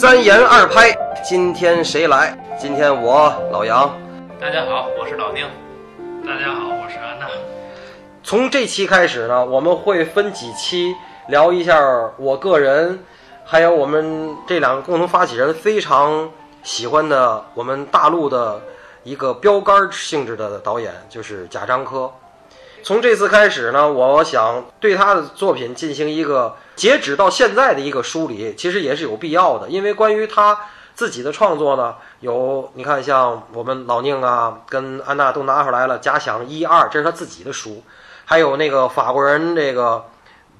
[0.00, 2.32] 三言二拍，今天谁来？
[2.56, 3.92] 今天我老杨。
[4.40, 5.44] 大家好，我是老宁。
[6.24, 7.26] 大家好，我是安娜。
[8.22, 10.94] 从这期开始呢，我们会分几期
[11.26, 11.76] 聊一下
[12.16, 13.00] 我个人，
[13.44, 16.30] 还有我们这两个共同发起人非常
[16.62, 18.62] 喜欢的我们大陆的
[19.02, 22.08] 一个标杆性质的导演，就是贾樟柯。
[22.82, 30.58] 从这次开始呢，我想对他的作品进行一个截止到现在的一个梳理，其实也是有必要的，因为关于他
[30.94, 37.82] 自己的创作呢，有你看像我们老宁啊，跟安娜都拿出来了《假想一二》，这是他自己的书，
[38.24, 40.04] 还有那个法国人这个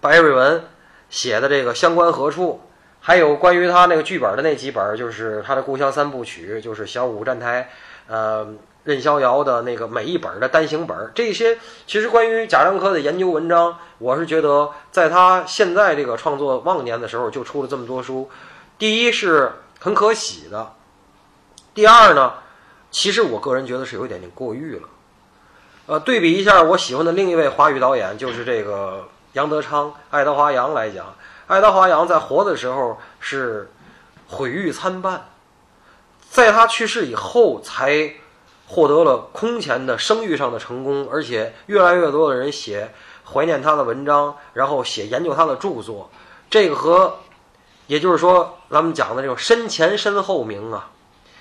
[0.01, 0.65] 白瑞文
[1.09, 2.61] 写的这个《相关何处》，
[3.01, 7.71] 还有关于他那个剧本的那几本，就是他的《故乡三部曲》，就是《小五站台》，
[8.13, 8.47] 呃。
[8.89, 18.31] 任逍遥的那个每一本的单行本，这些其实关于贾樟柯的研究文章，我是觉得在他现在这个创作旺年的时候就出了这么多书，
[18.79, 20.73] 第一是很可喜的，
[21.75, 22.33] 第二呢，
[22.91, 24.89] 其实我个人觉得是有一点点过誉了。
[25.85, 31.15] 呃，对比一下我喜欢的另一位华语导演，就是这个杨德昌、爱德华杨来讲，
[31.47, 33.71] 爱德华杨在活的时候是
[34.29, 35.27] 毁誉参半，
[36.31, 38.15] 在他去世以后才。
[38.71, 42.93] 获得了空前的声誉上的成功，而且越来越多的人写
[43.25, 46.11] 怀念他的文章，然后写研究他的著作。
[46.51, 47.17] 这个和，
[47.87, 50.91] 也就是说，咱们讲的这种身前身后名啊，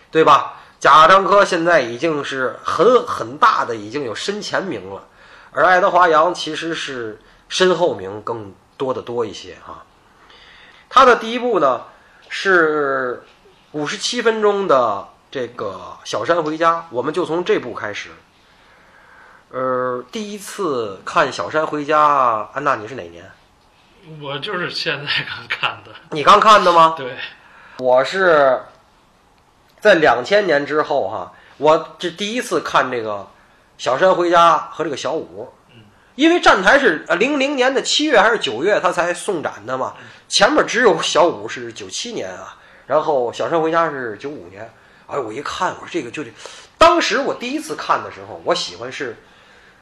[0.09, 0.53] 对吧？
[0.79, 5.05] 贾樟柯现在已经是很很大的，已经有身前名了，
[5.51, 9.83] 而爱德华杨其实是身后名更多的多一些啊。
[10.87, 11.81] 他的第一部呢
[12.29, 13.21] 是
[13.73, 15.09] 五十七分钟的。
[15.29, 18.09] 这个小山回家，我们就从这部开始。
[19.49, 23.29] 呃，第一次看小山回家，安娜，你是哪年？
[24.21, 25.91] 我就是现在刚看的。
[26.11, 26.95] 你刚看的吗？
[26.97, 27.15] 对，
[27.79, 28.61] 我是
[29.79, 33.27] 在两千年之后哈，我这第一次看这个
[33.77, 35.53] 小山回家和这个小五。
[36.15, 39.93] 因为站台是呃零零年的七月还是九月，他才送展的嘛。
[40.27, 42.57] 前面只有小五是九七年啊，
[42.87, 44.67] 然后小山回家是九五年。
[45.07, 46.29] 哎，我一看，我说这个就这，
[46.77, 49.15] 当时我第一次看的时候，我喜欢是，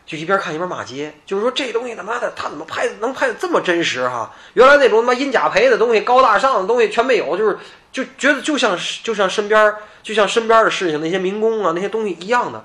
[0.06, 4.34] 就一边看一边骂街，就是说这东西他妈的，他怎么拍能拍的这么真实哈？
[4.54, 7.58] 原来那种他妈阴假培的东西、高大上的东西全没有，就是
[7.92, 12.64] 就觉得就像就像身边就像身边的事情那些民工啊那些东西一样的。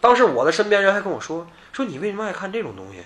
[0.00, 3.02] 当时我的身边人还跟我说说你为什么爱看这种东西？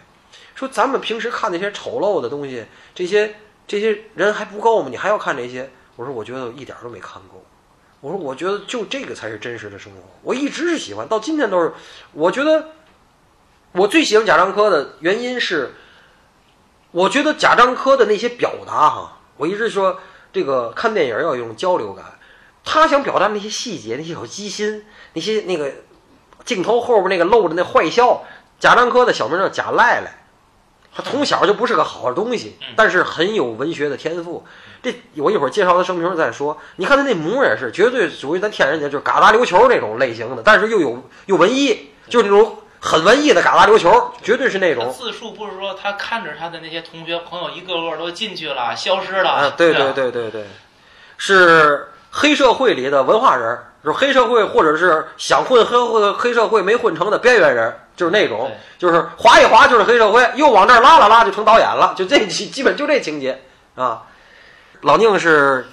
[0.55, 2.65] 说咱们平时看那些丑陋的东西，
[2.95, 3.35] 这些
[3.67, 4.89] 这些人还不够吗？
[4.91, 5.71] 你还要看这些？
[5.97, 7.45] 我说我觉得一点都没看够。
[8.07, 9.99] 我说，我觉得就这个才是真实的生活。
[10.23, 11.73] 我一直是喜欢，到今天都是。
[12.13, 12.69] 我觉得
[13.73, 15.75] 我最喜欢贾樟柯的原因是，
[16.93, 19.99] 我觉得贾樟柯的那些表达哈，我一直说
[20.33, 22.05] 这个看电影要有交流感。
[22.65, 25.73] 他想表达那些细节，那些小机心，那些那个
[26.45, 28.25] 镜头后边那个露着那坏笑。
[28.61, 30.26] 贾樟柯的小名叫贾赖赖，
[30.97, 34.43] 他从小就不是个好东西，但是很有文学的天赋。
[34.83, 36.57] 这我一会儿介绍他生平再说。
[36.77, 44.91] 你看他那模样也是绝对属于咱天人家，就是嘎达琉球那种类型的，但是又有又文艺，就是那种很文艺的嘎达琉球，绝对是那种。
[44.91, 49.31] 自述不是说他看着他的那些同学朋友一个个都进去了，消失了。
[49.31, 50.47] 啊，对对对对对，
[51.19, 63.43] 是黑社会里的文化人，就是黑社会或者是想混黑黑黑社会没混成的边缘人，就是那种，就是划一划就是黑社会，又往这儿拉了拉就成导演了，就这基基本就这情节
[63.75, 64.07] 啊。
[64.81, 65.67] 老宁是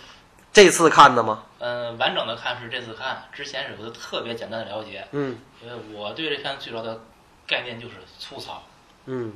[0.51, 1.43] 这次看的吗？
[1.59, 5.07] 嗯，完整的看是这次看，之前是有个特别简单的了解。
[5.11, 6.99] 嗯，因为我对这片最主要的
[7.47, 8.61] 概念就是粗糙。
[9.05, 9.31] 嗯，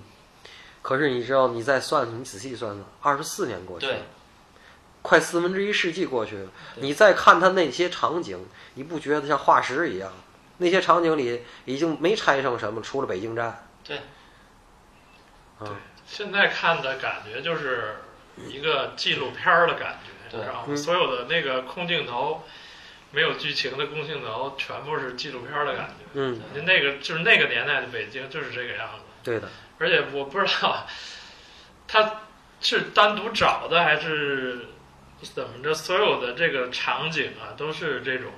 [0.81, 3.95] 可是你知道，你再算，你仔细算算，二十四年过去了，
[5.07, 10.11] 快四分之一世纪过去了，你再看他那些场景，你不觉得像化石一样？
[10.57, 13.67] 那些场景里已经没拆成什么，除了北京站。
[13.83, 13.99] 对。
[15.59, 15.69] 对，
[16.05, 17.97] 现在看的感觉就是。
[18.47, 20.75] 一个纪录片儿的感觉，你知道吗？
[20.75, 22.43] 所有的那个空镜头，
[23.09, 26.05] 没有剧情的空镜头，全部是纪录片儿的感觉。
[26.13, 29.05] 嗯，那个就是那个年代的北京就是这个样子。
[29.23, 29.49] 对的。
[29.79, 30.85] 而且我不知道，
[31.87, 32.21] 他
[32.61, 34.67] 是单独找的还是
[35.21, 35.73] 怎么着？
[35.73, 38.31] 所有的这个场景啊，都是这种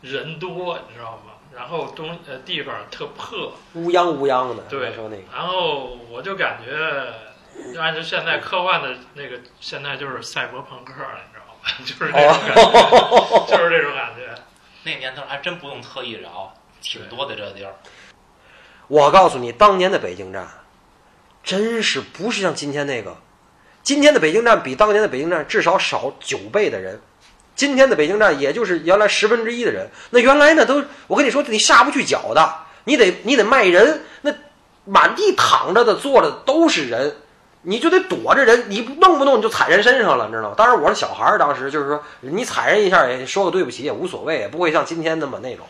[0.00, 1.32] 人多，你知道吗？
[1.54, 4.62] 然后东呃地方特破，乌泱乌泱的。
[4.64, 5.22] 对，说那个。
[5.32, 7.30] 然后我就感觉。
[7.78, 11.60] 按照现在科幻的那个，现在就是赛博朋克了，你知道吗？
[11.84, 12.56] 就是这种感
[13.46, 14.34] 觉，就是这种感觉。
[14.84, 17.74] 那年头还真不用特意找，挺多的这地儿。
[18.88, 20.48] 我告诉你，当年的北京站，
[21.42, 23.18] 真是不是像今天那个。
[23.82, 27.00] 今天的北京站比当年的北京站至少少九倍的人，
[27.56, 29.88] 今天的北京站也就是原来十分之一的人。
[30.10, 34.32] 那原来那都，我跟你说，你下不去脚的，你得你得卖人，那
[34.84, 37.16] 满地躺着的、坐着都是人，
[37.62, 40.54] 你就得躲着人，你弄不弄你就踩人身上了，你知道吗？
[40.56, 45.66] 当然我是小孩儿，当时就是说你踩人一下也说个对不起也无所谓，也不会像今天那么那种。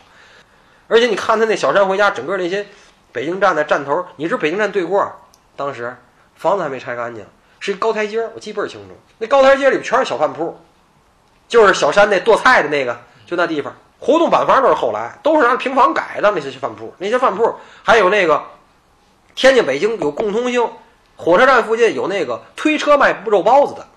[0.87, 2.65] 而且你看他那小山回家，整个那些
[3.11, 5.11] 北京站的站头，你知道北京站对过，
[5.55, 5.95] 当时
[6.35, 7.25] 房子还没拆干净，
[7.63, 8.95] 是一高台阶儿，我记倍儿清楚。
[9.19, 10.59] 那高台阶里边全是小饭铺，
[11.47, 13.73] 就是小山那剁菜的那个，就那地方。
[14.01, 16.93] 活动板房都是后来，都是按平房改的那些饭铺。
[16.97, 18.43] 那些饭铺还有那个
[19.33, 20.69] 天津、北京有共通性，
[21.15, 23.87] 火车站附近有那个推车卖肉包子的，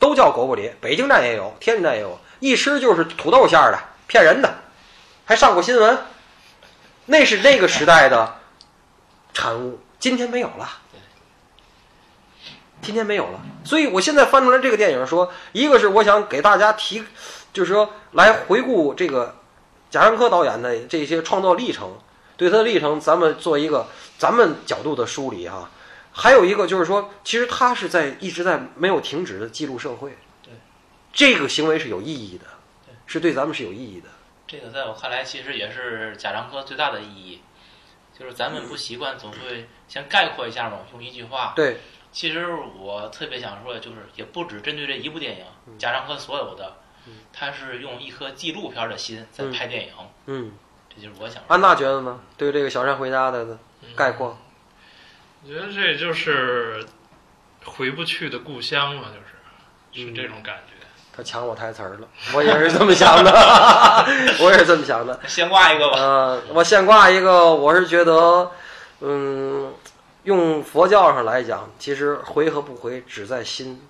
[0.00, 0.72] 都叫狗不理。
[0.80, 3.78] 北京站也有，天津站也有，一吃就是土豆馅儿的，
[4.08, 4.52] 骗人的，
[5.24, 5.96] 还上过新闻。
[7.06, 8.34] 那是那个时代的
[9.32, 10.68] 产物，今天没有了。
[12.82, 17.04] 今天没有了，所以我现在翻出来这个电影说，一个是我想给大家提，
[17.52, 19.36] 就是说来回顾这个
[19.88, 21.96] 贾樟柯导演的这些创作历程，
[22.36, 23.86] 对他的历程，咱们做一个
[24.18, 25.70] 咱们角度的梳理啊。
[26.10, 30.52] 还有一个就是说，其实他是在一直在没有停止的记录社会，对，
[31.12, 32.44] 这个行为是有意义的，
[32.84, 34.08] 对，是对咱们是有意义的。
[34.46, 37.40] 这个在我看来，其实也是贾樟柯最大的意义，
[38.18, 41.54] 就是咱们不习惯总会先概括一下嘛，用一句话。
[41.56, 41.80] 对，
[42.12, 42.46] 其实
[42.78, 46.74] 我特别想说的就是，也不只针对这一部电影，贾樟柯所有的，
[47.32, 49.92] 他是用一颗纪录片的心在拍电影。
[50.26, 50.52] 嗯，
[50.94, 51.42] 这就是我想。
[51.48, 52.20] 安娜觉得呢？
[52.36, 53.58] 对这个《小山回家》的
[53.96, 54.36] 概括，
[55.42, 56.86] 我觉得这就是
[57.64, 59.04] 回不去的故乡嘛，
[59.92, 60.72] 就是是这种感觉。
[61.14, 63.30] 他抢我台词儿了，我也是这么想的，
[64.40, 65.18] 我也是这么想的。
[65.26, 65.98] 先挂一个吧。
[65.98, 68.50] 呃，我先挂一个，我是觉得，
[69.00, 69.74] 嗯，
[70.24, 73.80] 用佛教上来讲，其实回和不回只在心，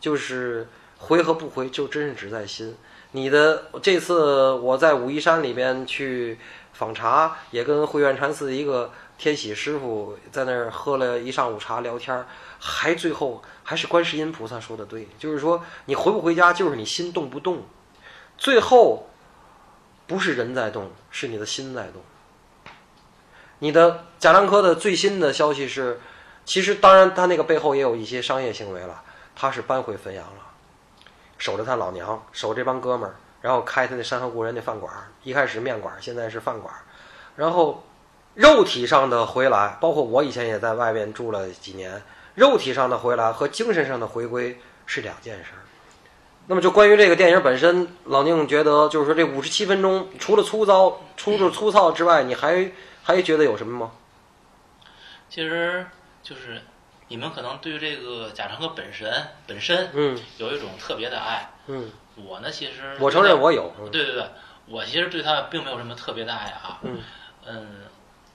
[0.00, 0.68] 就是
[0.98, 2.76] 回和不回就真是只在心。
[3.12, 6.38] 你的这次我在武夷山里边去
[6.74, 12.24] 访茶，也跟慧远禅寺一个天喜师傅在那儿喝了一上午茶聊天。
[12.60, 17.62] 还最后还是观世音菩萨说的对，就是说你回不回家，就是你心动不动。
[18.36, 19.08] 最后
[20.06, 22.02] 不是人在动，是你的心在动。
[23.60, 26.00] 你的贾樟柯的最新的消息是，
[26.44, 29.02] 其实当然他那个背后也有一些商业行为了，
[29.34, 30.42] 他是搬回汾阳了，
[31.38, 36.72] 守着他老娘，守这帮哥们儿，然后开他那山河故人那饭馆，一开始面馆，现在是饭馆，
[37.36, 37.84] 然后
[38.34, 42.02] 肉体上的回来，包括我以前也在外边住了几年。
[42.34, 45.58] 肉体上的回来和精神上的回归是两件事儿。
[46.46, 52.70] 那么，就关于这个电影本身，老宁觉得就是说，这五十七分钟除了粗糙、除了粗糙之外，你还
[53.08, 53.92] 还觉得有什么吗？
[55.30, 55.86] 其实
[56.22, 56.60] 就是
[57.08, 59.10] 你们可能对于这个贾樟柯本身
[59.46, 61.90] 本身，嗯，有一种特别的爱，嗯。
[62.16, 63.72] 我呢，其实我承认我有。
[63.90, 64.28] 对对对，
[64.66, 66.80] 我其实对他并没有什么特别的爱啊。
[66.82, 67.00] 嗯。
[67.46, 67.84] 嗯，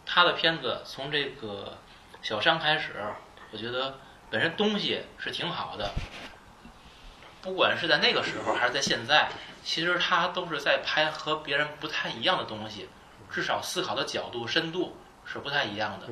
[0.08, 1.78] 他的片子从这个
[2.24, 2.94] 小山开始。
[3.52, 4.00] 我觉得
[4.31, 5.92] 本身东西是挺好的，
[7.44, 9.30] 不管是在那个时候还是在现在，
[9.64, 12.90] 其实他都是在拍和别人不太一样的东西，
[13.33, 16.07] 至少思考的角度、深度是不太一样的。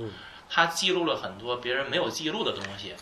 [0.50, 2.96] 他记录了很多别人没有记录的东西，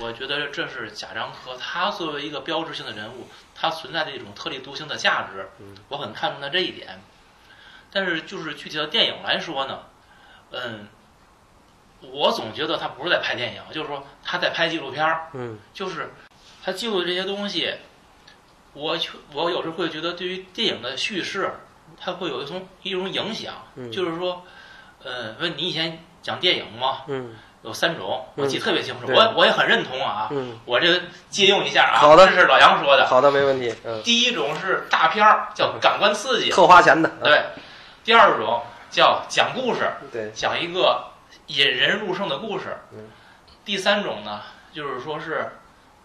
[0.00, 5.48] 我觉得这是贾樟柯他作为一个标志性的人物，他存在的一种特立独行的价值，
[5.88, 7.00] 我很看重他这一点。
[7.92, 9.82] 但是就是具体的电影来说呢，
[10.50, 10.88] 嗯。
[12.12, 15.30] 我总觉得他不是在拍电影，就是说他在拍纪录片儿。
[15.32, 16.12] 嗯，就是
[16.62, 17.74] 他记录的这些东西，
[18.74, 18.98] 我
[19.32, 21.54] 我有时候会觉得对于电影的叙事，
[21.98, 23.54] 它会有一种一种影响。
[23.74, 24.44] 嗯，就是说，
[25.04, 27.02] 呃，问你以前讲电影吗？
[27.08, 29.06] 嗯，有三种，我记特别清楚。
[29.12, 30.28] 我我也很认同啊。
[30.30, 31.98] 嗯，我这借用一下啊。
[31.98, 33.06] 好的，这是老杨说的。
[33.06, 33.74] 好的，没问题。
[33.84, 37.10] 嗯，第一种是大片儿，叫感官刺激，特花钱的。
[37.22, 37.44] 对。
[38.04, 41.12] 第二种叫讲故事，对，讲一个。
[41.48, 43.08] 引人入胜的故事，嗯，
[43.64, 45.52] 第三种呢，就是说是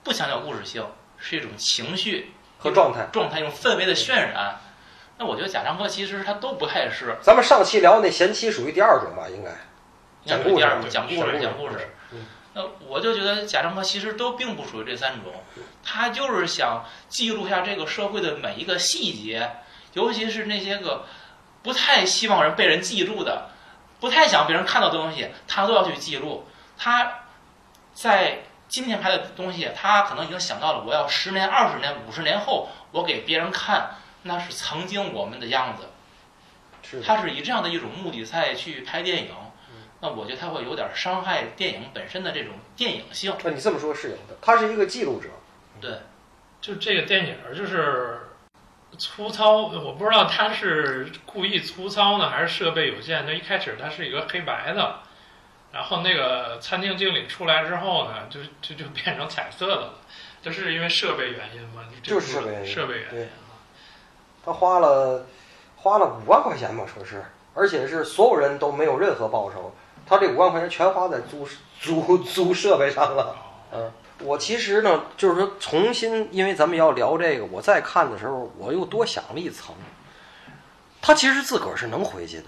[0.04, 0.86] 不强调故事性，
[1.18, 4.60] 是一种情绪和状态，状态一种氛围的渲染。
[5.22, 7.16] 那我觉得贾樟柯其实他都不太是。
[7.22, 9.52] 咱们上期聊那贤妻属于第二种吧，应该
[10.26, 11.94] 讲故事，讲故事，讲故事。
[12.56, 15.32] 那我就觉得贾樟柯其实都并不属于这三种，
[15.84, 19.48] 他就是想记录下这个社会的每一个细节，
[19.94, 21.06] 尤其是那些个
[21.62, 23.50] 不太希望人被人记住的。
[24.00, 26.48] 不太想别人看到的东西，他都要去记录。
[26.80, 27.20] 他
[27.94, 33.92] 在今天拍的东西，他可能已经想到了，我要十年、二十年、五十年后，我给别人看，
[34.24, 35.84] 那是曾经我们的样子。
[36.84, 39.30] 是他是以这样的一种目的在去拍电影。
[40.04, 43.36] 那我觉得他会有点伤害电影本身的这种电影性。
[43.44, 44.36] 那你这么说，是有的。
[44.42, 45.30] 他是一个记录者。
[45.80, 46.00] 对，
[46.60, 48.32] 就这个电影，就是
[48.98, 53.28] 粗糙，我不知道他是故意粗糙呢，还是设备有限。
[53.28, 55.02] 就一开始它是一个黑白的，
[55.72, 60.00] 然后那个餐厅经理出来之后呢，就就就变成彩色的了。
[60.42, 61.86] 这是因为设备原因吗？
[62.02, 63.28] 这就是设备原因设备原因对。
[64.46, 65.26] 他花了
[65.76, 69.74] 花了五万块钱吧，说是，而且是所有人都没有任何报酬，
[70.06, 71.48] 他这五万块钱全花在租
[71.80, 73.36] 租租设备上了。
[73.74, 73.92] 嗯，
[74.24, 79.74] 我其实呢，就是说重新，因为咱们要聊这个，我再看的时候，我又多想了一层。
[81.02, 82.46] 他其实自个儿是能回去的，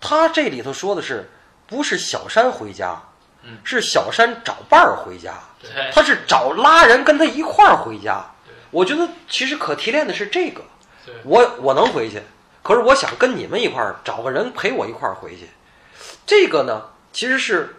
[0.00, 1.28] 他这里头说的是
[1.66, 2.98] 不是小山回家，
[3.42, 5.34] 嗯是小山找伴儿回家，
[5.92, 8.24] 他是找拉人跟他一块儿回家。
[8.70, 10.79] 我觉得其实可提炼的是这个，对
[11.24, 12.22] 我我能回去，
[12.62, 15.48] 可是我想跟你们一块儿找个人陪我一块儿回去。
[16.26, 17.76] 这个呢，其实是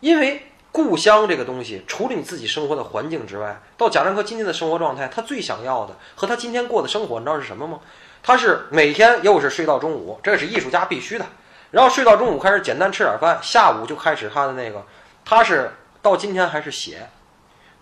[0.00, 7.80] 因为故乡这个东西，除了你自己生活的环境之外，到贾樟柯今天的生活状态，他最想要的和他今天过的生活，你知道是什么吗？
[8.22, 11.26] 他是每天又是睡到中午，这是艺术家必须的。
[11.70, 14.84] 然后睡到中午开始简单吃点饭，下午就开始他的那个，
[15.24, 15.72] 他是
[16.02, 17.08] 到今天还是写，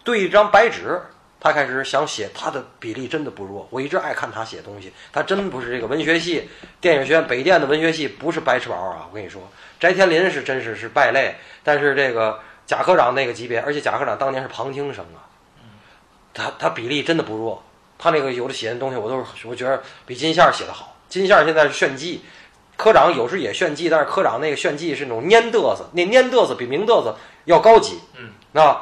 [0.04, 1.00] 对一张白纸，
[1.40, 3.66] 他开始想写，他的比例真的不弱。
[3.70, 6.48] 我一直爱看他写东西，他真不是这个文学系、
[6.80, 9.06] 电影学院、北电的文学系不是白吃饱啊！
[9.10, 9.42] 我跟你说，
[9.78, 15.26] 翟天临是真是是败类，但是这个贾科长那个级别，而且贾科长当年是旁听生啊，
[16.34, 17.62] 他他比例真的不弱。
[18.00, 20.96] 他那个有的写的东西，我都是我觉得比金线儿写的好。
[21.08, 22.22] 金线儿现在是炫技，
[22.76, 27.16] 科长有时也炫技，但是科长那个炫技是那种蔫嘚瑟，那蔫嘚瑟比明嘚瑟
[27.46, 27.98] 要高级。
[28.16, 28.76] 嗯，那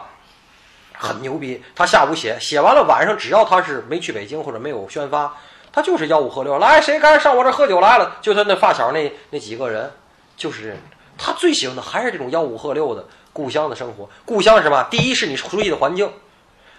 [0.99, 1.63] 很牛逼。
[1.75, 5.37] 他下午写，写完了晚上，只要他是没去北京或者没有宣发，
[5.73, 8.17] 他就是吆五喝六，来谁该上我这喝酒来了？
[8.21, 9.93] 就他那发小那那几个人，
[10.37, 10.79] 就是这样。
[11.19, 14.09] 他最喜欢的还是这种吆五喝六的故乡的生活。
[14.25, 14.87] 故乡是什么？
[14.91, 16.13] 第一是你熟悉的环境，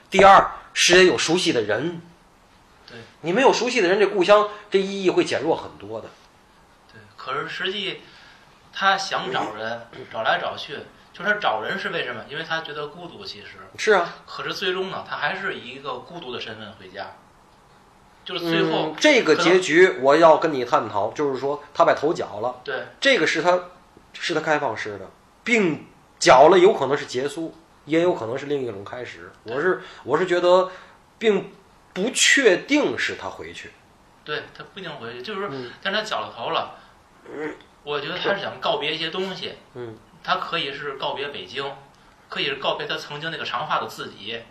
[0.10, 2.02] 第二是得有熟悉的人。
[2.86, 6.08] 对，你没有熟悉的人，这故乡这意义会减弱很多的。
[6.94, 8.02] 对，可是实际
[8.72, 10.78] 他想找人，找来找去，
[11.18, 12.24] 就是他找人是为什么？
[12.30, 13.58] 因为他觉得孤独，其实。
[13.78, 17.08] 是啊，可是最终呢，他还是以一个孤独的身份回家，
[18.24, 23.60] 就是最后嗯、这个结局我要跟你探讨，就是说他把头绞了，对这个是他
[24.14, 25.10] 是他开放式的，
[25.44, 25.88] 并
[26.20, 27.56] 绞了有可能是结束，
[27.86, 29.32] 也有可能是另一种开始。
[29.44, 30.70] 我是我是觉得，
[31.18, 31.52] 并
[31.94, 33.72] 不确定是他回去。
[34.24, 36.76] 对，他不一定回去，就是说嗯，但是他绞了头了，
[37.84, 39.96] 我觉得他是想告别一些东西，嗯，
[40.28, 41.64] 他可以是告别北京，
[42.28, 44.42] 可以是告别他曾经那个长发的自己，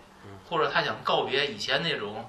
[0.49, 2.25] 或者他想告别以前那种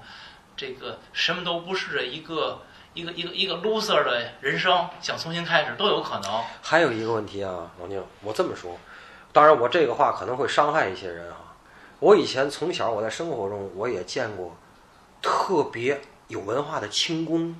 [0.54, 2.60] 这个什么都不是的一个
[2.92, 6.44] 一个一个一个 loser 的人生，想重新开始都有可能。
[6.60, 8.76] 还有一个问题啊，老宁，我这么说，
[9.32, 11.56] 当然我这个话可能会伤害一些人啊。
[12.00, 14.54] 我以前从小我在生活中我也见过
[15.22, 17.56] 特别有文化的轻功，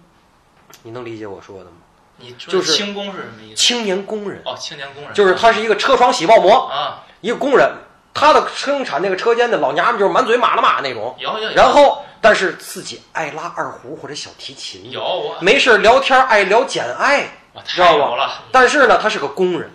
[0.82, 1.78] 你能理解我说的吗？
[2.18, 3.56] 你就是轻工是什么意思？
[3.56, 7.70] 青年工人，哦，青年工人，就是他是一个车床洗泡膜，啊，一个工人，
[8.12, 11.54] 他的生产那个车间的老娘们就是满嘴马了马那种，有有有。
[11.54, 19.70] 然后但是自己爱拉二胡或者小提琴，有我没事儿聊天爱聊简爱，我知道吧但是呢，他是个工人。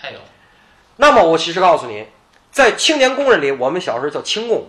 [0.00, 0.18] 太有，
[0.96, 2.06] 那么我其实告诉你，
[2.52, 4.68] 在青年工人里，我们小时候叫青工，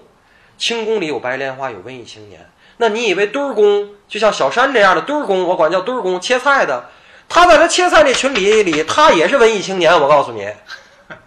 [0.57, 2.49] 青工里有白莲花，有文艺青年。
[2.77, 6.89] 那你以为墩儿工就像小山这样的墩儿工，我管叫墩儿工，切菜的，
[7.29, 9.93] 他在他切菜那群里里，他也是文艺青年。
[9.93, 10.51] 我告诉你，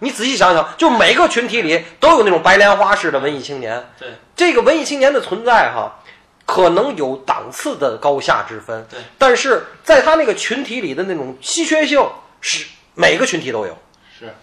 [0.00, 3.88] 你仔细想想，就每个群体里都有那种白莲花式的文艺青年。
[3.99, 6.02] 对，这个文艺青年的存在哈，
[6.44, 8.85] 可能有档次的高下之分。
[8.90, 12.04] 对，但是在他那个群体里的那种稀缺性
[12.40, 13.78] 是每个群体都有。
[14.18, 14.35] 是，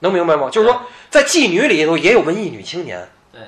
[0.00, 0.48] 能明白吗？
[0.50, 3.40] 就是说，在妓女里头也有文艺女青年，对，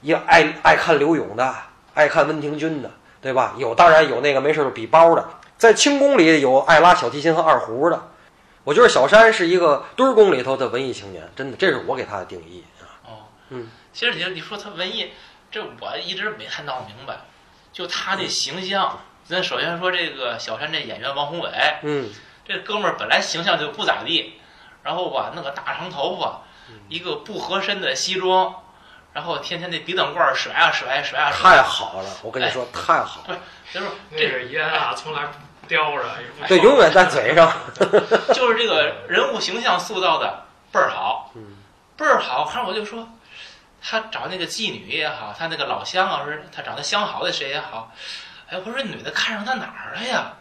[0.00, 1.54] 也爱爱看刘勇的，
[1.92, 2.90] 爱看温庭筠的，
[3.20, 3.54] 对吧？
[3.58, 5.28] 有当然有那个没事就比包的，
[5.58, 8.10] 在清宫里有爱拉小提琴和二胡的。
[8.62, 12.86] 我觉得小山是一个堆儿宫里头的文艺青年，真的，这是我给他的定义啊。
[13.04, 13.10] 哦，
[13.48, 15.10] 嗯，其实你你说他文艺，
[15.50, 17.22] 这我一直没太闹明白，
[17.72, 21.50] 就他那形象，咱首先说这个小山这演员王宏伟，
[21.82, 22.10] 嗯，
[22.46, 24.34] 这哥们儿本来形象就不咋地，
[24.84, 26.74] 然后吧，弄个大长头发，嗯。
[26.88, 28.54] 一个不合身的西装，
[29.14, 33.38] 然后天天那鼻灯罐儿甩啊甩啊甩啊甩，太好了，我跟你说，太好了，
[33.72, 35.32] 就是那这个烟啊，从来不
[35.68, 36.02] 叼着，
[36.48, 37.52] 对，永远在嘴上。
[38.34, 41.42] 就是这个人物形象塑造的倍儿好，嗯
[41.96, 42.44] 倍儿好。
[42.46, 43.08] 看我就说，
[43.82, 47.92] 他找那个妓女也好，他那个老乡啊，是他找他相好的谁也好，
[48.48, 50.32] 哎，我说这女的看上他哪儿了呀？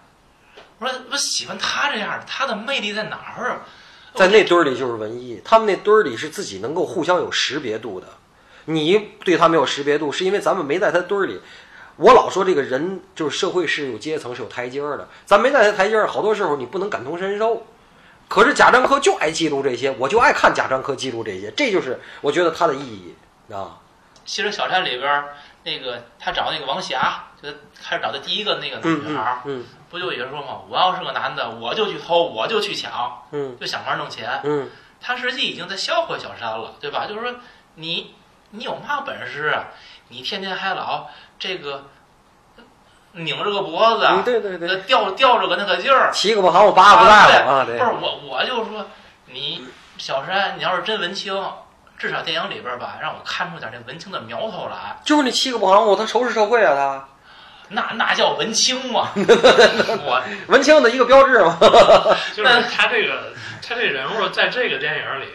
[0.80, 3.60] 我说我喜欢他这样的，他的魅力在哪儿啊？
[4.14, 8.08] 在那堆儿里就是文艺，他们那堆儿里是自己能够互相有识别度的。
[8.66, 11.40] 你对他没有识别度，是因为咱们没在他堆儿里。
[11.98, 17.66] 我老说这个人就是社会是有阶层是有台阶儿的，咱没在那台阶儿，好多时候你不能感同身受。
[18.30, 23.16] 可是贾樟柯就爱记录这些，我就爱看贾樟柯记录这些，这就是我觉得他的意义
[23.52, 23.80] 啊。
[24.26, 27.50] 其实小山里边儿那个他找那个王霞，就
[27.82, 34.42] 开始找的第一个那个嗯女孩儿嗯，嗯不就也是说嘛，我要是个男的，我就去偷，我就去抢，嗯就想法弄钱。
[34.44, 37.06] 嗯他实际已经在笑话小山了，对吧？
[37.08, 37.36] 就是说
[37.76, 38.14] 你
[38.50, 39.68] 你有嘛本事啊？
[40.10, 41.08] 你天天还老
[41.40, 41.86] 这个
[43.14, 46.12] 拧着个脖子，嗯，对对对，呃吊吊着个那个劲儿。
[46.14, 48.86] 七个不行，八个不在乎啊，对不是我，我就说
[49.26, 49.66] 你
[49.98, 51.34] 小山，你要是真文青，
[51.98, 54.98] 至少电影里边吧，让我看出点这文青的苗头来。
[55.04, 57.08] 就是那七个不行，我他仇视社会啊，他
[57.70, 59.10] 那那叫文青嘛？
[59.18, 61.58] 我文青的一个标志嘛。
[62.36, 63.34] 就是他这个
[63.68, 65.26] 他这人物在这个电影里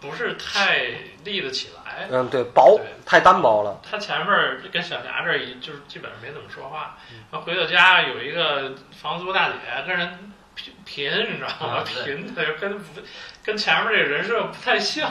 [0.00, 0.86] 不是太
[1.24, 2.08] 立得起来。
[2.10, 3.80] 嗯，对，薄太单薄了。
[3.88, 6.96] 他前面儿跟小霞这儿一就是基本上没怎么说话，
[7.30, 9.54] 然后回到家有一个房租大姐
[9.86, 12.34] 跟人贫贫，你知道吗贫？
[12.34, 13.00] 的跟不
[13.44, 15.10] 跟前面这个人设不太像。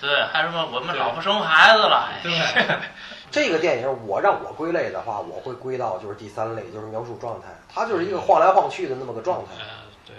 [0.00, 2.32] 对，还什么我们老婆生孩子了，哎对，
[3.30, 7.48] 这个电影我让我归类的话，我会归到就是第三类，就是描述状态。
[7.72, 9.50] 它就是一个晃来晃去的那么个状态，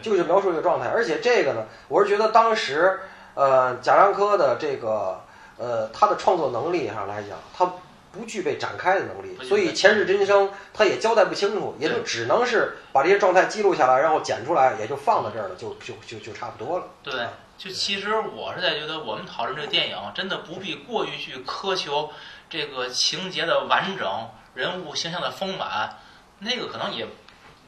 [0.03, 0.87] 就是描述一个状态。
[0.87, 2.99] 而且这个呢，我是觉得当时，
[3.33, 5.21] 呃，贾樟柯的这个
[5.57, 7.71] 呃他的创作能力上来讲，他
[8.11, 16.85] 不具备展开的能力所以前世今生他也交代不清楚，也就只能是把这些状态记录下来，然后剪出来，也就放到这儿了，就就就就差不多了。
[17.01, 17.13] 对，
[17.57, 22.09] 就其实我是在觉得，我们讨论这个电影，真的不必过于去苛求
[22.49, 25.97] 这个情节的完整、人物形象的丰满，
[26.39, 27.07] 那个可能也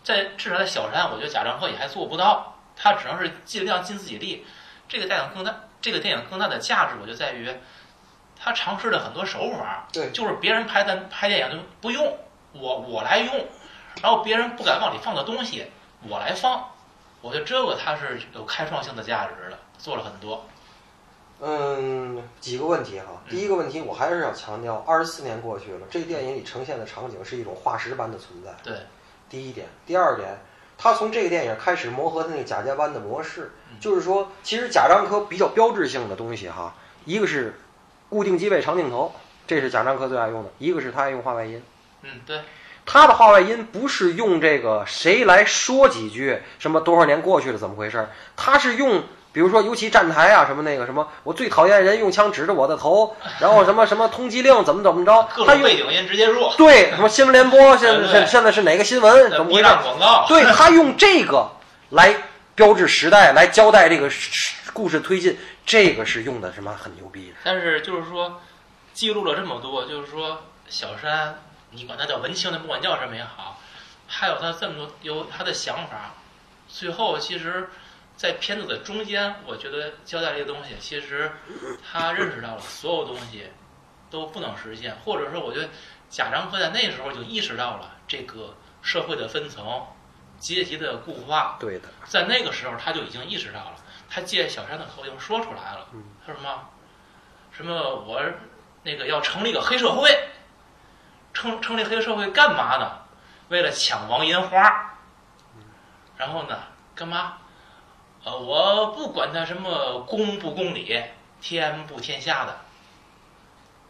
[0.03, 4.45] 在至少在小山，我觉得贾樟柯也还做不到，他只能是尽量尽自己力。
[4.87, 7.49] 这个电影更大，这个电影更大的价值，我就在于
[8.39, 12.17] 他尝试了很多手法，对就是别人拍的拍电影就不用，
[12.53, 13.33] 我我来用，
[14.01, 15.67] 然后别人不敢往里放的东西，
[16.07, 16.69] 我来放。
[17.21, 20.45] 我觉得这个它是有开创性的价值的，做了很多。
[21.39, 23.05] 嗯，几个问题哈。
[23.25, 28.53] 嗯第一个问题，我还是要强调，二十四年过去了，这电影里呈现的场景是一种化石般的存在。
[28.61, 28.75] 对，
[29.29, 30.37] 第一点，第二点，
[30.83, 37.57] 他从这个电影开始磨合他那个贾家班的模式，嗯就是说，其实贾樟柯比较标志性的东西哈，一个是
[38.09, 39.15] 固定机位长镜头，
[39.47, 41.63] 这是贾樟柯最爱用的；一个是他爱用话外音。
[42.01, 42.41] 嗯，对，
[42.85, 49.03] 他的话外音不是用这个谁来说几句，什么多少年过去了怎么回事儿，他是用。
[49.33, 59.61] 比如说，尤其站台啊，什么那个什么，我最讨厌人用枪指着我的头， 然后什么什么通缉令怎么怎么着，他用背景音直接弱，对什么新闻联播，现对现现在是哪个新闻，怎么回事？
[59.63, 61.49] 让广告，对他用这个
[61.89, 62.15] 来
[62.53, 64.07] 标志时代，来交代这个
[64.71, 67.35] 故事推进，这个是用的什么很牛逼的。
[67.43, 68.39] 但是就是说，
[68.93, 71.39] 记录了这么多，就是说小山，
[71.71, 73.59] 你管他叫文青的，不管叫什么也好，
[74.07, 76.13] 还有他这么多有他的想法，
[76.67, 77.69] 最后其实，
[78.15, 81.31] 在片子的中间，我觉得交代这个东西，其实
[81.91, 83.51] 他认识到了所有东西
[84.09, 85.69] 都不能实现，或者说，我觉得
[86.09, 89.85] 贾樟柯在那时候就意识到了这个社会的分层、
[90.37, 93.75] 阶级的固化，对的，在那个时候他就已经意识到了，
[94.09, 95.87] 他借小山的口已经说出来了。
[95.93, 96.69] 嗯他说什么？
[97.51, 98.21] 什么我
[98.83, 100.29] 那个要成立一个黑社会，
[101.33, 102.99] 成成立黑社会干嘛呢？
[103.49, 104.95] 为了抢王银花。
[106.15, 106.57] 然后呢，
[106.95, 107.37] 干嘛？
[108.25, 111.01] 呃，我不管他什么公不公理，
[111.41, 112.57] 天不天下的。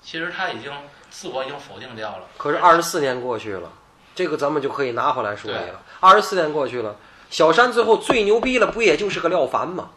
[0.01, 0.71] 其实他已经
[1.09, 2.27] 自我已经否定掉了。
[2.37, 3.71] 可是二十四年过去了，
[4.15, 5.81] 这个咱们就可以拿回来说理了。
[5.99, 6.95] 二十四年过去了，
[7.29, 9.91] 小山最后最牛逼了，不也就是个廖凡吗？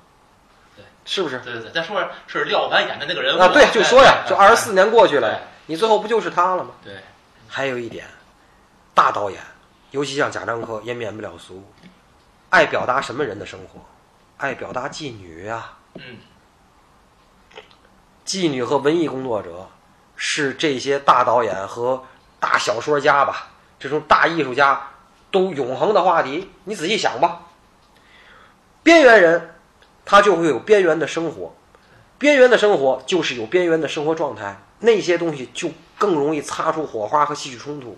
[0.77, 1.39] 对，是不是？
[1.41, 6.71] 对对对，咱说是廖凡演的那个人物啊，对，就说呀， 哎就二十四年过去对了，你最后不就是他了吗？
[6.85, 7.01] 对，
[7.49, 8.07] 还有一点，
[8.95, 9.41] 大导演，
[9.91, 11.65] 尤其像贾樟柯，也免不了俗，
[12.51, 13.81] 爱表达什么人的生活？
[14.39, 16.19] 爱表达妓女呀、嗯，
[18.25, 19.69] 妓女和文艺工作者
[20.15, 22.05] 是这些大导演和
[22.39, 24.91] 大小说家吧，这种大艺术家
[25.31, 26.51] 都永恒的话题。
[26.65, 27.47] 你仔细想吧，
[28.83, 29.55] 边缘人
[30.05, 31.57] 他就会有边缘的生活，
[32.19, 37.97] 边缘的生活就是有边缘的生活状态，那些东西就更容易擦出火花和戏剧冲突，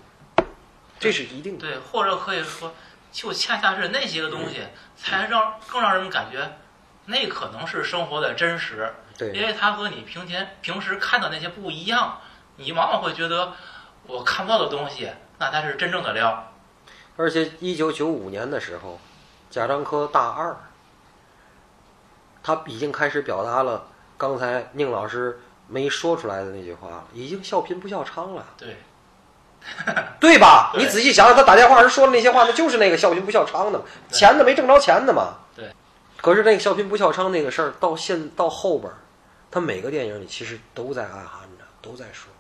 [1.01, 1.67] 这是一定的。
[1.67, 2.73] 对，或者可以说，
[3.11, 4.63] 就恰恰是那些个东西，
[4.97, 6.59] 才让更让人们感觉，
[7.07, 12.21] 那可能是生活的真实，对因，为它和你平天平时看到那些不一样，
[12.57, 13.53] 你往往会觉得
[14.07, 16.53] 我看不到的东西，那才是真正的料。
[17.17, 19.01] 而且一九九五年的时候，
[19.51, 20.57] 贾樟柯大二，
[22.43, 28.45] 他已经开始表达了刚才宁老师没说出来的那句话了，已经笑贫不笑娼了。
[28.57, 28.77] 对，
[30.21, 30.73] 对吧？
[30.77, 35.39] 你仔细想想，他打电话时说的那些话，那就是那个笑贫不笑娼的嘛，钱的没挣着钱的嘛。
[35.55, 35.73] 对。
[36.17, 38.99] 可是那个笑贫不笑娼那个事儿，到现到后边儿，
[39.51, 42.31] 他每个电影里其实都在暗含着，都在说。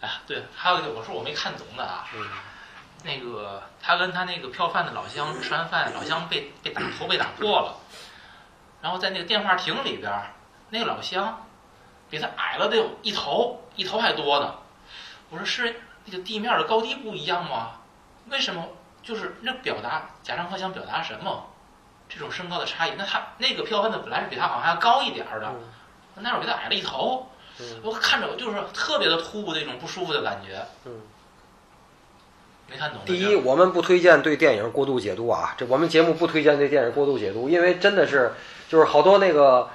[0.00, 2.24] 哎呀，对，还有一个我说我没看懂的啊，嗯
[3.04, 7.76] 那个他跟他那个票贩的老乡吃完饭，老乡被被打头被打破了，
[8.82, 10.32] 然后在那个电话亭里边儿，
[10.70, 11.46] 那个老乡
[12.10, 14.54] 比他矮了得有一头，一头还多呢。
[15.30, 17.72] 我说是那个地面的高低不一样吗？
[18.30, 18.64] 为什么？
[19.02, 21.46] 就是那表达贾樟柯想表达什么？
[22.10, 25.50] 这种身高的差异，那他那个票贩子本来是比他好像还要高一点儿的，
[26.16, 27.28] 那会儿比他矮了一头，
[27.60, 30.64] 嗯我看着我就是特别的突兀的一种不舒服的感觉。
[30.84, 30.92] 嗯。
[32.66, 33.00] 没看懂。
[33.06, 38.32] 第一，我们不推荐对电影过度解读啊，这我们节目不推荐对电影过度解读，因为真的是
[38.68, 39.70] 就是好多那个，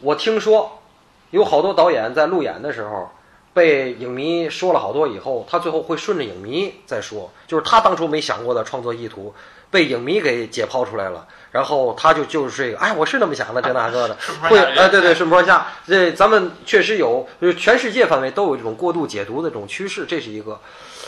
[0.00, 0.82] 我听说
[1.30, 3.10] 有好多导演在路演的时候。
[3.54, 9.32] 被影迷说了好多以后，他最后会顺着影迷再说，就是他当初没想过的创作意图，
[9.70, 14.16] 被影迷给解剖出来了，然后他就就是这个，哎，我是那么想的，这那个的，
[14.50, 20.58] 会，哎，对对，顺坡下，这咱们确实有，就是全世界范围都有这种过度解读的这种趋势，这是一个。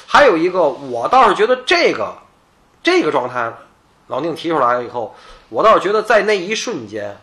[0.06, 2.16] 还有一个，我倒是觉得这个
[2.80, 3.52] 这个状态，
[4.06, 5.16] 老宁提出来以后，
[5.48, 7.16] 我倒是觉得在那一瞬间，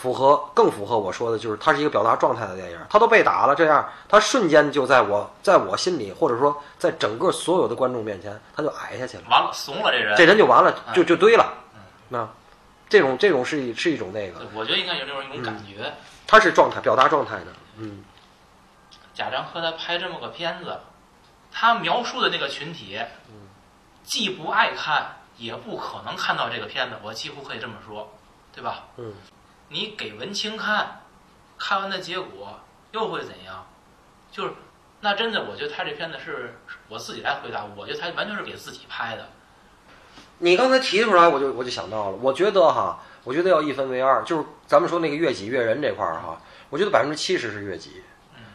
[0.00, 2.78] 符合更符合我说的，就是它是一个表达状态的电影。
[2.88, 9.24] 他都被打了，这样他瞬间就在我在我心里，或者说在整个所有的观众面前，他就矮下去了。
[9.28, 11.52] 完了，怂了这人，这人就完了，就就堆了。
[11.74, 11.80] 嗯
[12.10, 12.28] 那
[12.88, 15.92] 这种这种是一是一种那个，我觉得应该有这种一种感觉。
[16.26, 17.46] 他是状态表达状态的，
[17.78, 18.04] 嗯。
[19.12, 20.78] 贾樟柯他拍这么个片子，
[21.50, 22.98] 他描述的那个群体，
[24.04, 28.10] 既不爱看，也不可能看到这个片子，我几乎可以这么说，
[28.54, 28.84] 对吧？
[28.96, 29.12] 嗯。
[29.68, 31.02] 你给文青看，
[31.58, 32.60] 看完的结果
[32.92, 33.66] 又会怎样？
[34.30, 34.52] 就是，
[35.00, 39.28] 那真的，我觉得他这片子是我自己来回答，我觉得他完全是给自己拍的。
[40.38, 48.02] 你刚才提出来，我就我就想到了，我觉得哈，我觉得要一分为二，就是咱们说那个悦己悦人这块儿哈，我觉得百分之七十是悦己，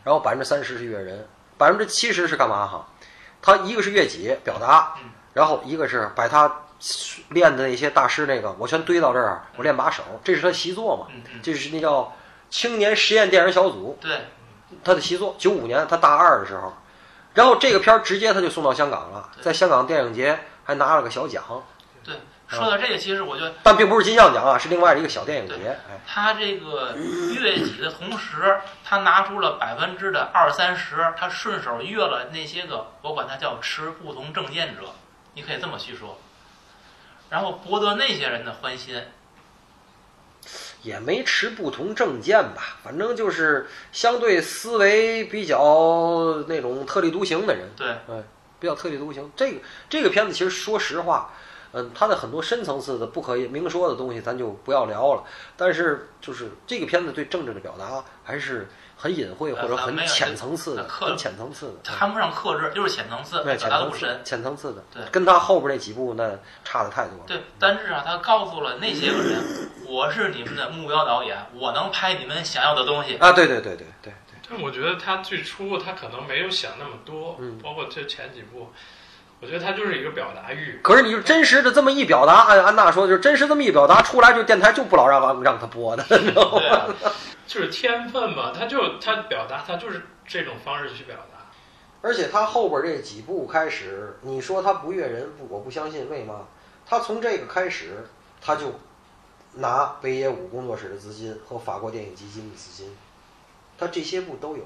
[0.03, 2.87] 然后百分之三十是悦人，百分之七十是干嘛哈？
[3.41, 4.95] 他一个是悦己表达，
[5.33, 6.61] 然后一个是把他
[7.29, 12.15] 练的那些大师那个，我全堆到这儿，我练把手，这是他习作嘛，嗯嗯，这是那叫
[12.49, 14.21] 青年实验电影小组，对，
[14.83, 16.73] 他的习作，九五年他大二的时候，
[17.33, 21.43] 然后这个片儿直接他就送到香港了，在香港电影节还拿了个小奖。
[22.03, 22.15] 对。
[22.45, 25.69] 说到这个，其实我觉得但并不是金像奖啊，是另外的一个小电影节。
[25.89, 26.93] 哎，他这个
[27.33, 34.81] 越级的同时，他拿出了百分之的二三十，他顺手越了那些个，我管他叫持不同政见者，
[35.33, 36.19] 你可以这么去说，
[37.29, 39.01] 然后博得那些人的欢心。
[40.81, 48.21] 也没持不同政见吧，反正就是相对思维比较那种特立独行的人，对，嗯
[48.59, 49.31] 比较特立独行。
[49.33, 51.31] 这个这个片子其实说实话，
[51.71, 55.23] 嗯，它的很多深层次的不可以明说的东西，咱就不要聊了。
[55.55, 58.67] 但是就是这个片子对政治的表达还是
[59.03, 61.91] 很隐晦或者很浅层次的，很浅层次的。
[61.91, 67.25] 谈不上克制，就是浅层次，对，表浅层次达的不深。，浅层次的，对跟他后边那几部那差的太多了。
[67.27, 69.43] 对，但至少他告诉了那些个人，
[69.85, 73.17] 我是你们的目标导演，我能拍你们想要的东西。
[73.17, 78.71] 啊，对对对对对对，但我觉得他最初他可能没有想那么多，嗯包括这前几部，
[79.43, 80.79] 我觉得他就是一个表达欲。
[80.81, 86.95] 可是你就真实的这么一表达，按安娜说的，就是真实这么一表达出来，就电台就不老让让他播的，你知道吗？
[87.45, 91.39] 就是天分嘛，他就他表达，他就是这种方式去表达。
[92.01, 96.47] 而且他后边这几部开始，你说他不悦人，不，我不相信，为嘛？
[96.85, 98.07] 他从这个开始，
[98.41, 98.79] 他就
[99.55, 102.95] 拿北野武工作室的资金和法国电影基金的资金，
[103.77, 104.63] 他这些部都有。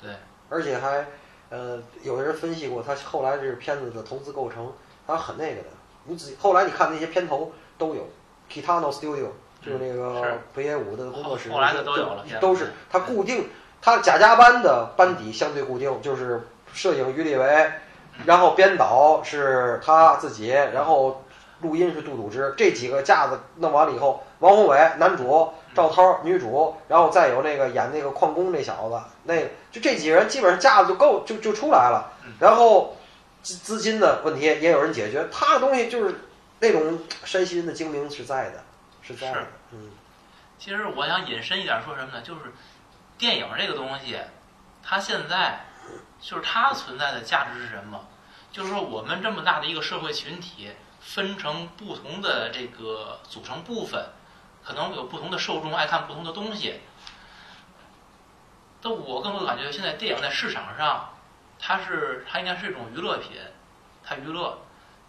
[0.00, 0.10] 对，
[0.48, 1.06] 而且还，
[1.50, 4.70] 呃，有的人分析过他后来这片子的投资构成，
[5.06, 5.68] 他很那个的。
[6.04, 8.06] 你仔后来你看那些片头都有
[8.50, 9.28] ，Kitano Studio
[9.62, 13.48] 就是那个是北野武的工作室，后后来的都有了都是他固定，
[13.82, 16.40] 他贾家班的班底相对固定，就是
[16.72, 17.70] 摄影于立伟，
[18.24, 21.22] 然后编导是他自己，然后
[21.60, 32.10] 录音是杜笃之，这几个架子弄完了以后，王宏伟男主，赵涛女主，然后再有那个演那个矿工那小子，那个就这几个人基本上架子就够就就出来了，
[32.40, 32.96] 然后
[33.42, 36.22] 资资金的问题也有人解决，他的东西就是
[36.60, 38.64] 那种山西人的精明是在的，
[39.02, 39.90] 是在的，嗯
[40.58, 42.22] 其实我想引申一点说什么呢？
[42.22, 42.40] 就是
[43.18, 44.18] 电影这个东西，
[44.82, 45.60] 它现在
[46.20, 48.08] 就是它存在的价值是什么？
[48.50, 54.06] 就是说我们这么大的一个社会群体，分成不同的这个组成部分，
[54.64, 56.80] 可能有不同的受众爱看不同的东西。
[58.80, 61.10] 但我更多的感觉，现在电影在市场上
[61.58, 63.38] 它是它应该是一种娱乐品，
[64.04, 64.58] 它娱乐。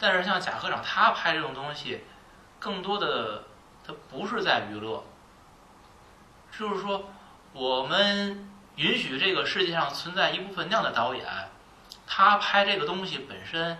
[0.02, 2.06] 但是像贾科长他拍这种东西，
[2.58, 3.44] 更多的
[3.86, 5.04] 他不是在娱乐，
[6.58, 7.10] 就是说
[7.52, 11.26] 我们允许这个世界上存在一部分那样的导演，
[12.08, 13.78] 他拍这个东西本身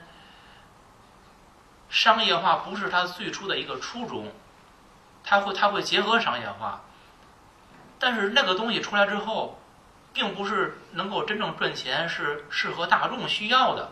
[1.90, 4.34] 商业化不是他最初的一个初衷，
[5.24, 6.82] 他会他会结合商业化，
[7.98, 9.59] 但是那个东西出来之后，
[10.14, 13.92] 并不是能够真正赚钱，是适合大众需要的。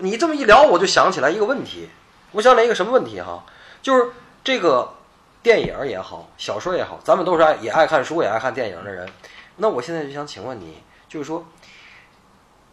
[0.00, 1.88] 你这么一聊，我就想起来一个问题，
[2.32, 3.44] 我想起来一个什么问题哈，
[3.82, 4.12] 就是
[4.44, 4.94] 这个
[5.42, 9.10] 电影也好，小说也好，咱们都是爱也爱看书也爱看电影的人，
[9.56, 11.44] 那我现在就想请问你，就是说，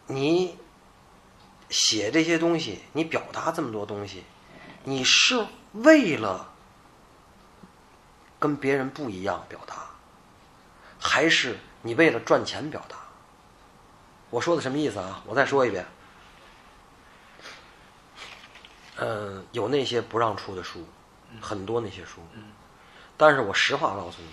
[0.08, 0.58] 你
[1.70, 4.24] 写这些东西，你表达这么多东西，
[4.84, 6.52] 你是为了
[8.38, 9.88] 跟别人不一样表达，
[11.00, 12.98] 还是你为了赚钱表达？
[14.32, 15.22] 我说的什么意思啊？
[15.28, 15.86] 我再说一遍。
[18.98, 20.84] 嗯，有那些不让出的书，
[21.40, 22.22] 很多那些书。
[22.34, 22.44] 嗯
[23.18, 24.28] 但是我实话告诉你，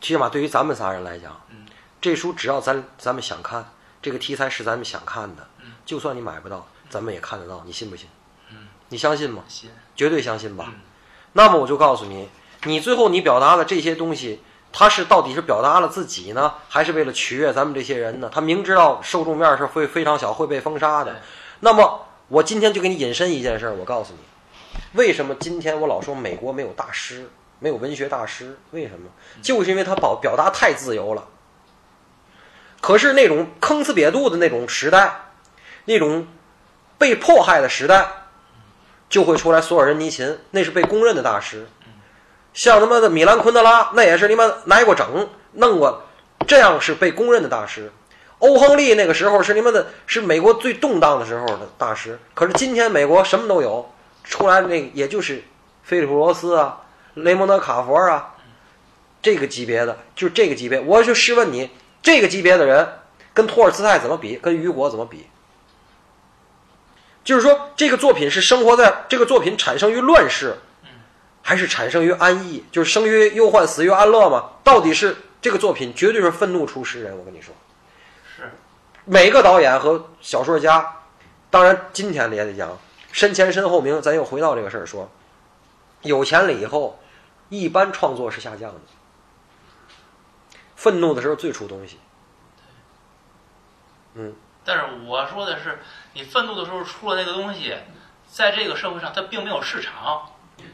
[0.00, 1.64] 起码对于咱们仨人来讲，嗯
[2.00, 8.08] 这书只要咱咱们想看，这个题材是咱们想看的，嗯就算你买不到，咱们也看得到，你信不信？
[8.50, 9.44] 嗯，你相信吗？
[9.46, 10.66] 信，绝对相信吧。
[10.68, 10.80] 嗯
[11.32, 12.28] 那么我就告诉你，
[12.64, 18.30] 你最后你表达的这些东西，他是到底是表达了自己呢，还是为了取悦咱们这些人呢？
[18.32, 21.20] 他明知道受众面是会非常小，会被封杀的。
[21.58, 24.18] 那么我今天就给你引申一件事儿，我告诉你，
[24.98, 27.28] 为什么今天我老说美国没有大师，
[27.58, 28.56] 没有文学大师？
[28.70, 29.10] 为什么？
[29.42, 31.26] 就是因为他表表达太自由了。
[32.80, 35.32] 可是那种坑死瘪肚的那种时代，
[35.84, 36.26] 那种
[36.96, 38.08] 被迫害的时代，
[39.08, 41.66] 就会出来索尔仁尼琴，那是被公认的大师。
[42.52, 46.02] 像他妈的米兰昆德拉，那也是你妈挨过整，弄过，
[46.46, 47.92] 这样是被公认的大师。
[48.38, 52.18] 欧亨利那个时候是你们的，是美国最动荡的时候的大师。
[52.34, 53.92] 可是今天美国什么都有，
[54.24, 55.44] 出来的那也就是
[55.82, 56.80] 菲利普罗斯啊、
[57.14, 58.34] 雷蒙德卡佛啊，
[59.20, 60.80] 这个级别的，就是这个级别。
[60.80, 61.70] 我就试问你，
[62.02, 62.88] 这个级别的人
[63.34, 64.36] 跟托尔斯泰怎么比？
[64.36, 65.26] 跟雨果怎么比？
[67.22, 70.56] 就是说，这个作品是生活在这个作品产生于乱世，
[71.42, 72.64] 还是产生于安逸？
[72.70, 74.50] 就是生于忧患，死于安乐吗？
[74.62, 77.16] 到底是这个作品绝对是愤怒出诗人。
[77.16, 77.54] 我跟你说，
[78.36, 78.50] 是，
[79.04, 80.96] 每个导演和小说家，
[81.50, 82.78] 当然今天的也得讲，
[83.10, 84.00] 身前身后名。
[84.00, 85.10] 咱又回到这个事儿说，
[86.02, 87.00] 有钱了以后，
[87.48, 88.80] 一般创作是下降的。
[90.76, 91.98] 愤怒的时候最出东西。
[94.14, 95.78] 嗯，但是我说的是，
[96.14, 97.74] 你愤怒的时候出了那个东西，
[98.26, 100.30] 在这个社会上它并没有市场。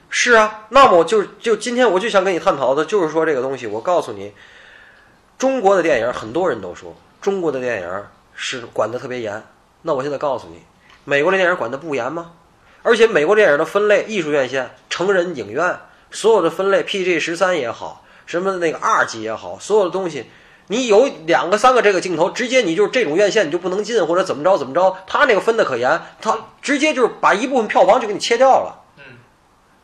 [0.08, 3.66] 是啊，那么我就就今天我就想跟你探讨的就是说这个东西。
[3.66, 4.32] 我告诉你，
[5.38, 9.42] 中国的电影很多人都说中国的电影是管得特别严。
[9.82, 10.62] 那我现在告诉你，
[11.04, 12.32] 美国的电影管得不严吗？
[12.82, 15.76] 而且美国电影的分类，艺术院线、成人影院，
[16.12, 20.30] 所有的分类，PG 十三也好，什么那个 R 级也好，所有的东西，
[20.68, 28.84] 你有两个、三个这个镜头，直接你就是这种院线你就不能进，或者怎么着怎么着，他那个分的可严，他直接就是把一部分票房就给你切掉了。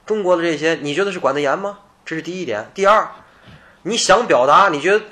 [0.03, 1.79] 嗯，中国的这些，你觉得是管得严吗？
[2.05, 2.71] 这是第一点。
[2.75, 3.11] 第二，
[3.83, 5.05] 你想表达，你觉得，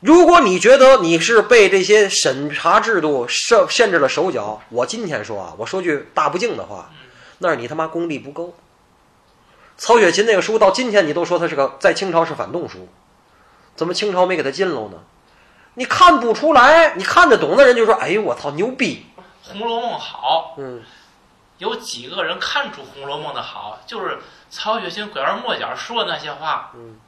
[0.00, 6.90] 如果你觉得你是被这些审查制度设限制了手脚，我今天说啊，我说句大不敬的话，
[7.38, 8.54] 那是你他妈功力不够。
[9.76, 12.88] 曹雪芹那个书到今天你都说他是个在清朝是反动书，
[13.74, 14.98] 怎么清朝没给他禁喽呢？
[15.74, 19.04] 你看不出来，你看得懂的人就说：“哎呦我操，牛逼
[19.42, 20.80] 《红楼梦》好，！”嗯，
[21.58, 24.18] 有几个人看出《红楼梦》的好，就是
[24.50, 26.72] 曹雪芹拐弯抹角说的那些话。
[26.74, 26.98] 嗯，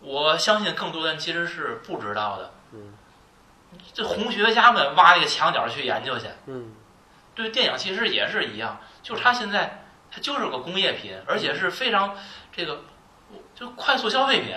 [0.00, 2.54] 我相信更多人其实是不知道的。
[2.72, 2.94] 嗯，
[3.92, 6.26] 这红学家们挖一个墙角去研究去。
[6.46, 6.74] 嗯，
[7.34, 12.16] 对电影其实也是一样，就是它现在它就是个工业品，而且是非常
[12.52, 12.84] 这个
[13.54, 14.54] 就快速消费品，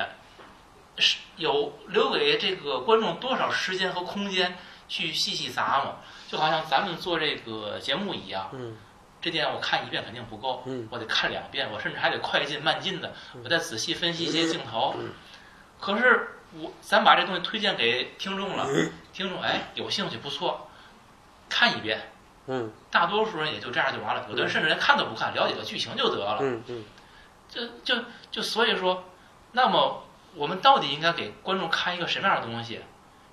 [0.98, 4.58] 是有留给这个观众多少时间和空间
[4.88, 5.98] 去细细琢磨，
[6.30, 8.50] 就好像咱们做这个节目一样。
[8.54, 8.78] 嗯，
[9.26, 14.94] 这电影我看一遍肯定不够，嗯我得看两遍，我甚至还得快进慢进的，嗯我再仔细分析一些镜头。
[15.00, 15.12] 嗯
[15.80, 20.70] 可是我咱把这东西推荐给听众了，嗯听众哎有兴趣不错，
[21.50, 22.12] 看一遍。
[22.46, 26.38] 嗯，大多数人也就这样就完了，有的人甚至连看都不看，了解个剧情就得了。
[26.42, 26.86] 嗯，嗯，
[27.50, 29.06] 这就就所以说，
[29.54, 30.04] 那么
[30.36, 32.82] 我们到底应该给观众看一个什么样的东西？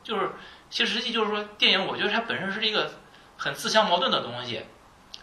[0.02, 0.30] 就是
[0.70, 2.90] 其实实际就是说，电影我觉得它本身是一个
[3.36, 4.64] 很自相矛盾的东西。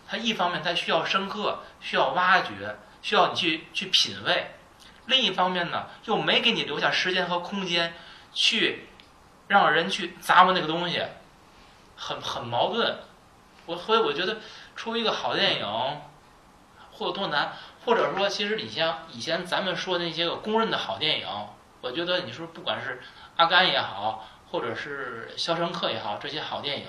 [0.10, 4.48] 它一方面它需要深刻，需要挖掘，需要你去去品味；
[5.06, 7.94] 另一方面呢，又没给你留下时间和空间
[8.34, 8.88] 去
[9.48, 11.04] 让人去咂摸那个东西。
[11.96, 12.98] 很很矛盾。
[13.66, 14.38] 我所以我觉得
[14.76, 16.02] 出一个好电影，
[16.92, 17.54] 或有多难？
[17.86, 21.28] 或者说，其实你像以前咱们说的那些个公认的好电影，
[21.82, 23.02] 我觉得你说不管是
[23.36, 26.88] 阿甘也好，或者是肖申克也好，这些好电影，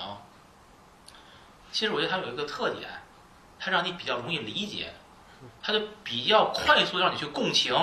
[1.72, 2.88] 其实我觉得它有一个特点，
[3.60, 4.88] 它让你比较容易理解，
[5.62, 7.74] 它就比较快速让你去共情，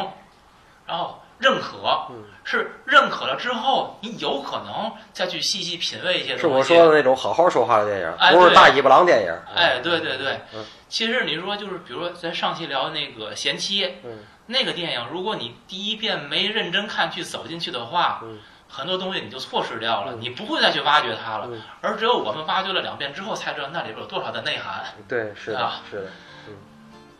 [0.87, 6.41] 然后认可，嗯是认可了之后，你有可能再去细细品味一些东西。
[6.41, 9.33] 是我说的那种好好说话的电影，不是大尾巴狼电影。
[9.53, 20.21] 哎，对对对嗯，其实你说就是，比如说咱上期聊那个《贤妻》，嗯那个电影，如果你第一遍没认真看去走进去的话，嗯很多东西你就错失掉了，嗯。
[20.21, 21.47] 你不会再去挖掘它了。
[21.51, 21.61] 嗯。
[21.81, 24.85] 而只有我们挖掘了两遍之后，才知道那里边有多少的内涵。
[25.07, 26.09] 对，是的啊，是的，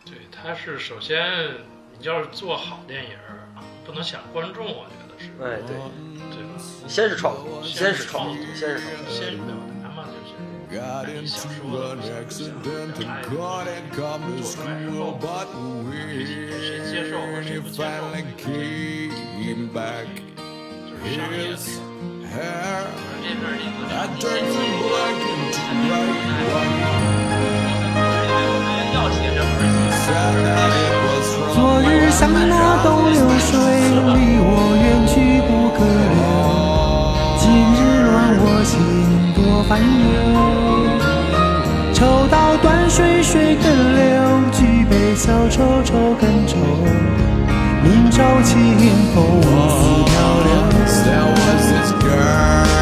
[0.04, 1.54] 对，他是首先
[1.98, 3.48] 你要是做好电影儿，
[3.84, 5.76] 不能想观众，我觉得是，哎，对，
[6.30, 6.54] 对吧？
[6.86, 9.14] 先是创作，先是创作，先是创作。
[9.14, 9.46] 先表
[9.82, 10.34] 达嘛，就是
[10.70, 15.48] Got 你想 into 说的想 and 哎 couldn't come to 做出来之 school, 后，but
[16.60, 20.06] 谁接受和 when 谁 he 不接受，finally came back,
[31.54, 33.50] 昨日像那东流水，
[34.14, 34.46] 离我
[34.82, 35.14] 远去
[35.46, 35.78] 不可
[36.14, 36.18] 留。
[37.38, 37.42] 今
[37.74, 38.08] 日乱
[38.40, 38.72] 我心
[39.34, 40.16] 多烦忧。
[41.94, 41.96] 抽
[42.28, 44.02] 刀断水水更流，
[44.52, 44.58] 举
[44.90, 46.56] 杯消愁愁更愁。
[47.82, 48.56] 明朝清
[49.14, 50.12] 风似飘
[50.44, 50.87] 流。
[51.08, 52.77] There was this girl